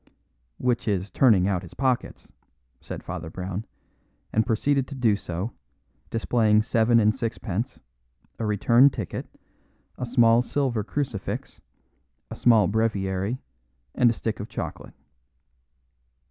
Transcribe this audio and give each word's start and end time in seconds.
"Which 0.57 0.87
is 0.87 1.11
turning 1.11 1.47
out 1.47 1.61
his 1.61 1.75
pockets," 1.75 2.33
said 2.79 3.03
Father 3.03 3.29
Brown, 3.29 3.67
and 4.33 4.47
proceeded 4.47 4.87
to 4.87 4.95
do 4.95 5.15
so, 5.15 5.51
displaying 6.09 6.63
seven 6.63 6.99
and 6.99 7.13
sixpence, 7.13 7.79
a 8.39 8.45
return 8.47 8.89
ticket, 8.89 9.27
a 9.99 10.07
small 10.07 10.41
silver 10.41 10.83
crucifix, 10.83 11.61
a 12.31 12.35
small 12.35 12.65
breviary, 12.65 13.37
and 13.93 14.09
a 14.09 14.13
stick 14.13 14.39
of 14.39 14.49
chocolate. 14.49 14.95